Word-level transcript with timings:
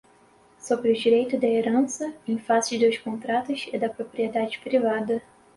Sobre 0.57 0.89
o 0.89 0.95
Direito 0.95 1.37
de 1.37 1.45
Herança, 1.45 2.11
em 2.27 2.39
Face 2.39 2.75
dos 2.75 2.97
Contratos 2.97 3.69
e 3.71 3.77
da 3.77 3.87
Propriedade 3.87 4.57
Privada 4.59 5.21